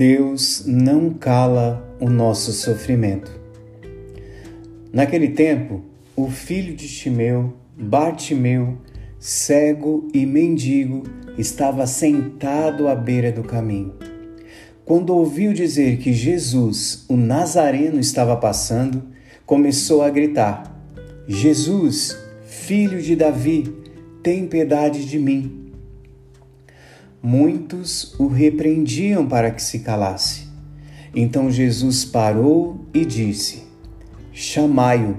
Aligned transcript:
Deus 0.00 0.64
não 0.66 1.10
cala 1.10 1.94
o 2.00 2.08
nosso 2.08 2.52
sofrimento. 2.52 3.38
Naquele 4.90 5.28
tempo, 5.28 5.82
o 6.16 6.30
filho 6.30 6.74
de 6.74 6.88
Timeu, 6.88 7.52
Bartimeu, 7.76 8.78
cego 9.18 10.08
e 10.14 10.24
mendigo, 10.24 11.02
estava 11.36 11.86
sentado 11.86 12.88
à 12.88 12.94
beira 12.94 13.30
do 13.30 13.42
caminho. 13.44 13.92
Quando 14.86 15.14
ouviu 15.14 15.52
dizer 15.52 15.98
que 15.98 16.14
Jesus, 16.14 17.04
o 17.06 17.14
Nazareno, 17.14 18.00
estava 18.00 18.34
passando, 18.38 19.02
começou 19.44 20.00
a 20.00 20.08
gritar: 20.08 20.82
Jesus, 21.28 22.16
filho 22.46 23.02
de 23.02 23.14
Davi, 23.14 23.70
tem 24.22 24.46
piedade 24.46 25.04
de 25.04 25.18
mim. 25.18 25.69
Muitos 27.22 28.14
o 28.18 28.28
repreendiam 28.28 29.26
para 29.26 29.50
que 29.50 29.62
se 29.62 29.80
calasse. 29.80 30.48
Então 31.14 31.50
Jesus 31.50 32.04
parou 32.04 32.84
e 32.94 33.04
disse: 33.04 33.64
Chamai-o. 34.32 35.16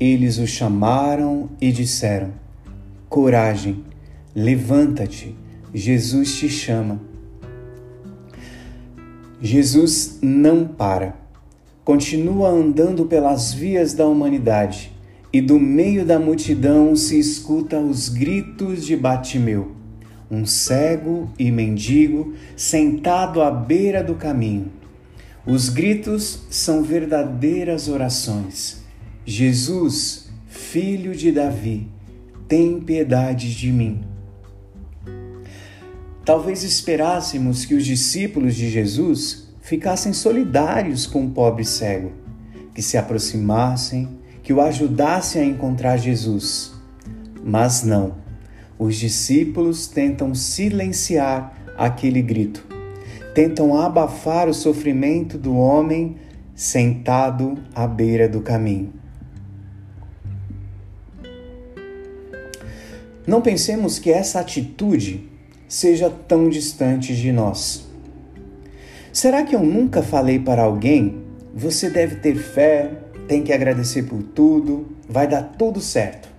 Eles 0.00 0.38
o 0.38 0.46
chamaram 0.46 1.50
e 1.60 1.70
disseram: 1.70 2.32
Coragem, 3.08 3.84
levanta-te, 4.34 5.36
Jesus 5.74 6.36
te 6.36 6.48
chama. 6.48 7.00
Jesus 9.40 10.18
não 10.20 10.66
para. 10.66 11.16
Continua 11.84 12.48
andando 12.48 13.06
pelas 13.06 13.52
vias 13.52 13.94
da 13.94 14.06
humanidade 14.06 14.92
e 15.32 15.40
do 15.40 15.58
meio 15.58 16.04
da 16.04 16.18
multidão 16.18 16.94
se 16.96 17.18
escuta 17.18 17.78
os 17.78 18.08
gritos 18.08 18.84
de 18.84 18.96
Batimeu, 18.96 19.72
um 20.30 20.46
cego 20.46 21.28
e 21.38 21.50
mendigo 21.50 22.34
sentado 22.56 23.42
à 23.42 23.50
beira 23.50 24.02
do 24.04 24.14
caminho. 24.14 24.70
Os 25.44 25.68
gritos 25.68 26.42
são 26.50 26.82
verdadeiras 26.82 27.88
orações. 27.88 28.82
Jesus, 29.26 30.30
filho 30.46 31.14
de 31.14 31.32
Davi, 31.32 31.88
tem 32.46 32.80
piedade 32.80 33.54
de 33.54 33.72
mim. 33.72 34.04
Talvez 36.24 36.62
esperássemos 36.62 37.64
que 37.64 37.74
os 37.74 37.84
discípulos 37.84 38.54
de 38.54 38.70
Jesus 38.70 39.48
ficassem 39.60 40.12
solidários 40.12 41.06
com 41.06 41.24
o 41.24 41.30
pobre 41.30 41.64
cego, 41.64 42.12
que 42.74 42.82
se 42.82 42.96
aproximassem, 42.96 44.08
que 44.42 44.52
o 44.52 44.60
ajudassem 44.60 45.42
a 45.42 45.44
encontrar 45.46 45.96
Jesus. 45.96 46.72
Mas 47.42 47.82
não. 47.82 48.14
Os 48.80 48.96
discípulos 48.96 49.86
tentam 49.86 50.34
silenciar 50.34 51.54
aquele 51.76 52.22
grito, 52.22 52.66
tentam 53.34 53.76
abafar 53.76 54.48
o 54.48 54.54
sofrimento 54.54 55.36
do 55.36 55.54
homem 55.54 56.16
sentado 56.54 57.58
à 57.74 57.86
beira 57.86 58.26
do 58.26 58.40
caminho. 58.40 58.90
Não 63.26 63.42
pensemos 63.42 63.98
que 63.98 64.10
essa 64.10 64.40
atitude 64.40 65.28
seja 65.68 66.08
tão 66.08 66.48
distante 66.48 67.14
de 67.14 67.30
nós. 67.30 67.86
Será 69.12 69.42
que 69.42 69.54
eu 69.54 69.62
nunca 69.62 70.02
falei 70.02 70.38
para 70.38 70.62
alguém? 70.62 71.22
Você 71.54 71.90
deve 71.90 72.16
ter 72.16 72.34
fé, 72.34 72.92
tem 73.28 73.42
que 73.42 73.52
agradecer 73.52 74.04
por 74.04 74.22
tudo, 74.22 74.86
vai 75.06 75.28
dar 75.28 75.42
tudo 75.42 75.82
certo. 75.82 76.29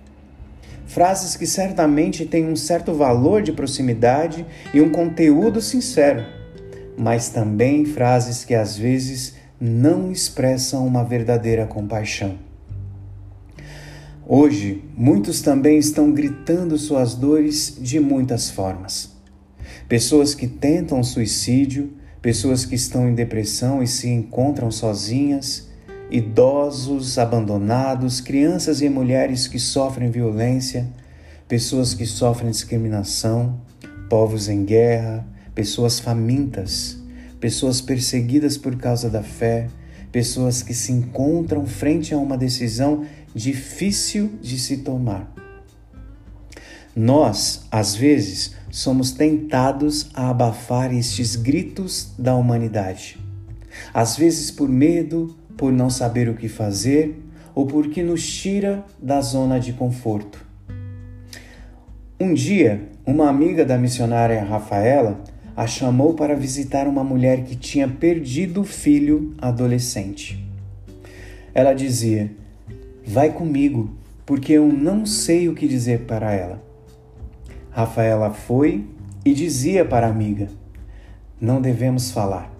Frases 0.92 1.36
que 1.36 1.46
certamente 1.46 2.26
têm 2.26 2.46
um 2.46 2.56
certo 2.56 2.92
valor 2.92 3.42
de 3.42 3.52
proximidade 3.52 4.44
e 4.74 4.80
um 4.80 4.90
conteúdo 4.90 5.60
sincero, 5.60 6.24
mas 6.96 7.30
também 7.30 7.84
frases 7.84 8.44
que 8.44 8.54
às 8.54 8.76
vezes 8.76 9.34
não 9.60 10.12
expressam 10.12 10.86
uma 10.86 11.02
verdadeira 11.02 11.66
compaixão. 11.66 12.38
Hoje, 14.26 14.84
muitos 14.96 15.40
também 15.40 15.78
estão 15.78 16.12
gritando 16.12 16.76
suas 16.76 17.14
dores 17.14 17.76
de 17.80 17.98
muitas 17.98 18.50
formas 18.50 19.12
pessoas 19.88 20.34
que 20.34 20.46
tentam 20.46 21.02
suicídio, 21.02 21.92
pessoas 22.22 22.64
que 22.64 22.74
estão 22.74 23.08
em 23.08 23.14
depressão 23.14 23.82
e 23.82 23.86
se 23.86 24.08
encontram 24.08 24.70
sozinhas, 24.70 25.68
idosos 26.12 27.18
abandonados, 27.18 28.20
crianças 28.20 28.82
e 28.82 28.88
mulheres 28.90 29.48
que 29.48 29.58
sofrem 29.58 30.10
violência, 30.10 30.86
pessoas 31.48 31.94
que 31.94 32.04
sofrem 32.04 32.50
discriminação, 32.50 33.58
povos 34.10 34.46
em 34.46 34.62
guerra, 34.62 35.26
pessoas 35.54 35.98
famintas, 35.98 36.98
pessoas 37.40 37.80
perseguidas 37.80 38.58
por 38.58 38.76
causa 38.76 39.08
da 39.08 39.22
fé, 39.22 39.68
pessoas 40.12 40.62
que 40.62 40.74
se 40.74 40.92
encontram 40.92 41.64
frente 41.66 42.12
a 42.12 42.18
uma 42.18 42.36
decisão 42.36 43.06
difícil 43.34 44.32
de 44.42 44.58
se 44.58 44.78
tomar. 44.78 45.32
Nós, 46.94 47.62
às 47.70 47.94
vezes, 47.94 48.54
somos 48.70 49.12
tentados 49.12 50.10
a 50.12 50.28
abafar 50.28 50.94
estes 50.94 51.36
gritos 51.36 52.12
da 52.18 52.36
humanidade. 52.36 53.18
Às 53.94 54.16
vezes 54.16 54.50
por 54.50 54.68
medo, 54.68 55.34
por 55.56 55.72
não 55.72 55.90
saber 55.90 56.28
o 56.28 56.34
que 56.34 56.48
fazer 56.48 57.22
ou 57.54 57.66
porque 57.66 58.02
nos 58.02 58.26
tira 58.26 58.84
da 59.00 59.20
zona 59.20 59.58
de 59.58 59.72
conforto. 59.72 60.44
Um 62.18 62.34
dia, 62.34 62.88
uma 63.04 63.28
amiga 63.28 63.64
da 63.64 63.76
missionária 63.76 64.42
Rafaela 64.44 65.20
a 65.56 65.66
chamou 65.66 66.14
para 66.14 66.34
visitar 66.34 66.86
uma 66.86 67.04
mulher 67.04 67.44
que 67.44 67.56
tinha 67.56 67.88
perdido 67.88 68.60
o 68.62 68.64
filho 68.64 69.34
adolescente. 69.38 70.42
Ela 71.54 71.74
dizia: 71.74 72.30
Vai 73.04 73.30
comigo, 73.30 73.90
porque 74.24 74.52
eu 74.52 74.66
não 74.66 75.04
sei 75.04 75.48
o 75.48 75.54
que 75.54 75.66
dizer 75.66 76.00
para 76.00 76.32
ela. 76.32 76.62
Rafaela 77.70 78.30
foi 78.30 78.84
e 79.24 79.34
dizia 79.34 79.84
para 79.84 80.06
a 80.06 80.10
amiga: 80.10 80.48
Não 81.40 81.60
devemos 81.60 82.10
falar, 82.10 82.51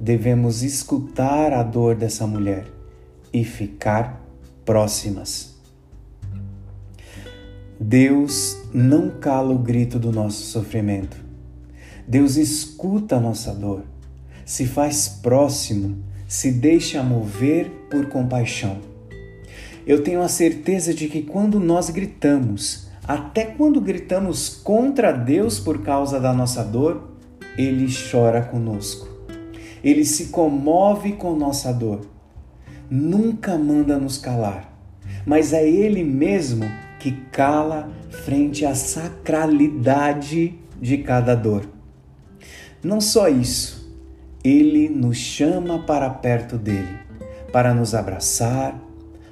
devemos 0.00 0.62
escutar 0.62 1.52
a 1.52 1.62
dor 1.62 1.94
dessa 1.94 2.26
mulher 2.26 2.66
e 3.32 3.44
ficar 3.44 4.24
próximas. 4.64 5.56
Deus 7.80 8.58
não 8.72 9.10
cala 9.10 9.52
o 9.52 9.58
grito 9.58 9.98
do 9.98 10.10
nosso 10.10 10.42
sofrimento. 10.46 11.16
Deus 12.06 12.36
escuta 12.36 13.16
a 13.16 13.20
nossa 13.20 13.52
dor, 13.52 13.82
se 14.44 14.66
faz 14.66 15.08
próximo, 15.08 15.98
se 16.26 16.50
deixa 16.50 17.02
mover 17.02 17.70
por 17.90 18.06
compaixão. 18.08 18.78
Eu 19.86 20.02
tenho 20.02 20.22
a 20.22 20.28
certeza 20.28 20.92
de 20.92 21.08
que 21.08 21.22
quando 21.22 21.60
nós 21.60 21.88
gritamos, 21.90 22.88
até 23.06 23.44
quando 23.44 23.80
gritamos 23.80 24.48
contra 24.48 25.12
Deus 25.12 25.58
por 25.58 25.82
causa 25.82 26.20
da 26.20 26.32
nossa 26.32 26.62
dor, 26.62 27.10
Ele 27.56 27.86
chora 28.10 28.42
conosco. 28.42 29.17
Ele 29.82 30.04
se 30.04 30.26
comove 30.26 31.12
com 31.12 31.34
nossa 31.34 31.72
dor. 31.72 32.06
Nunca 32.90 33.56
manda 33.58 33.98
nos 33.98 34.18
calar, 34.18 34.72
mas 35.26 35.52
é 35.52 35.68
Ele 35.68 36.02
mesmo 36.02 36.64
que 36.98 37.12
cala 37.30 37.90
frente 38.10 38.64
à 38.64 38.74
sacralidade 38.74 40.58
de 40.80 40.98
cada 40.98 41.34
dor. 41.34 41.68
Não 42.82 43.00
só 43.00 43.28
isso, 43.28 43.92
Ele 44.42 44.88
nos 44.88 45.16
chama 45.16 45.80
para 45.80 46.08
perto 46.08 46.56
dele, 46.56 46.98
para 47.52 47.74
nos 47.74 47.94
abraçar, 47.94 48.80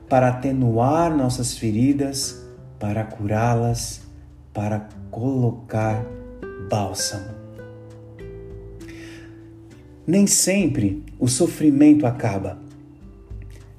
para 0.08 0.28
atenuar 0.28 1.16
nossas 1.16 1.56
feridas 1.56 2.46
para 2.78 3.04
curá-las, 3.04 4.02
para 4.52 4.88
colocar 5.10 6.04
bálsamo. 6.68 7.35
Nem 10.06 10.26
sempre 10.26 11.02
o 11.18 11.26
sofrimento 11.26 12.06
acaba. 12.06 12.58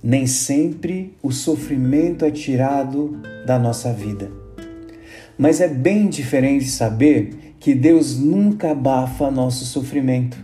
Nem 0.03 0.27
sempre 0.27 1.15
o 1.23 1.31
sofrimento 1.31 2.25
é 2.25 2.31
tirado 2.31 3.21
da 3.45 3.57
nossa 3.57 3.93
vida. 3.93 4.29
Mas 5.37 5.61
é 5.61 5.67
bem 5.67 6.09
diferente 6.09 6.65
saber 6.65 7.55
que 7.59 7.73
Deus 7.73 8.17
nunca 8.17 8.71
abafa 8.71 9.31
nosso 9.31 9.65
sofrimento, 9.65 10.37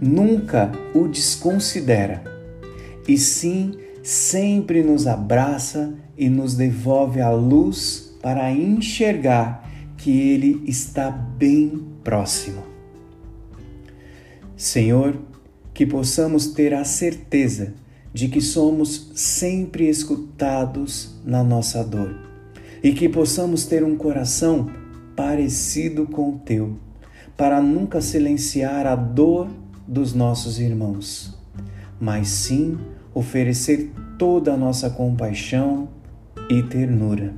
nunca 0.00 0.70
o 0.94 1.08
desconsidera, 1.08 2.22
e 3.08 3.18
sim 3.18 3.72
sempre 4.02 4.82
nos 4.82 5.06
abraça 5.06 5.92
e 6.16 6.28
nos 6.28 6.54
devolve 6.54 7.20
a 7.20 7.30
luz 7.30 8.14
para 8.22 8.52
enxergar 8.52 9.68
que 9.96 10.10
Ele 10.10 10.62
está 10.66 11.10
bem 11.10 11.82
próximo. 12.04 12.69
Senhor, 14.60 15.18
que 15.72 15.86
possamos 15.86 16.48
ter 16.48 16.74
a 16.74 16.84
certeza 16.84 17.72
de 18.12 18.28
que 18.28 18.42
somos 18.42 19.10
sempre 19.14 19.88
escutados 19.88 21.18
na 21.24 21.42
nossa 21.42 21.82
dor 21.82 22.14
e 22.82 22.92
que 22.92 23.08
possamos 23.08 23.64
ter 23.64 23.82
um 23.82 23.96
coração 23.96 24.68
parecido 25.16 26.04
com 26.04 26.34
o 26.34 26.38
teu, 26.40 26.76
para 27.38 27.62
nunca 27.62 28.02
silenciar 28.02 28.86
a 28.86 28.94
dor 28.94 29.48
dos 29.88 30.12
nossos 30.12 30.60
irmãos, 30.60 31.34
mas 31.98 32.28
sim 32.28 32.78
oferecer 33.14 33.90
toda 34.18 34.52
a 34.52 34.58
nossa 34.58 34.90
compaixão 34.90 35.88
e 36.50 36.62
ternura. 36.64 37.32